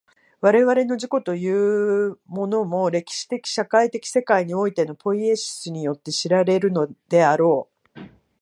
[0.39, 1.47] 我々の自己とい
[2.07, 7.99] うものも、歴史的社会的世界においてのポイエシスによって知られるのであろう。